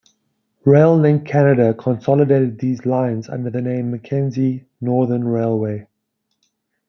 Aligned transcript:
RailLink 0.65 1.27
Canada 1.27 1.75
consolidated 1.75 2.57
these 2.57 2.87
lines 2.87 3.29
under 3.29 3.51
the 3.51 3.61
name 3.61 3.91
Mackenzie 3.91 4.65
Northern 4.81 5.25
Railway. 5.25 5.85